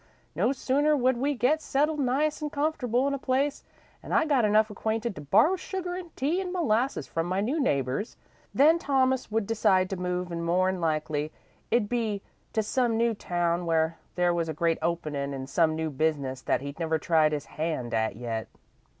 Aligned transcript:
No 0.33 0.51
sooner 0.51 0.97
would 0.97 1.17
we 1.17 1.35
get 1.35 1.61
settled 1.61 1.99
nice 1.99 2.41
an' 2.41 2.49
comfortable 2.49 3.07
in 3.07 3.13
a 3.13 3.19
place, 3.19 3.63
an' 4.01 4.13
I 4.13 4.25
got 4.25 4.45
enough 4.45 4.71
acquainted 4.71 5.13
to 5.13 5.21
borrow 5.21 5.55
sugar 5.55 5.93
an' 5.95 6.09
tea 6.15 6.41
an' 6.41 6.51
molasses 6.51 7.05
from 7.05 7.27
my 7.27 7.39
new 7.39 7.59
neighbours, 7.61 8.17
than 8.51 8.79
Thomas 8.79 9.29
would 9.29 9.45
decide 9.45 9.91
to 9.91 9.97
move, 9.97 10.31
an' 10.31 10.41
more 10.41 10.69
'n 10.69 10.81
likely, 10.81 11.31
it'd 11.69 11.87
be 11.87 12.23
to 12.53 12.63
some 12.63 12.97
new 12.97 13.13
town 13.13 13.67
where 13.67 13.99
there 14.15 14.33
was 14.33 14.49
a 14.49 14.55
great 14.55 14.79
openin' 14.81 15.35
in 15.35 15.45
some 15.45 15.75
new 15.75 15.91
business 15.91 16.41
that 16.41 16.61
he'd 16.61 16.79
never 16.79 16.97
tried 16.97 17.31
his 17.31 17.45
hand 17.45 17.93
at 17.93 18.15
yet. 18.15 18.47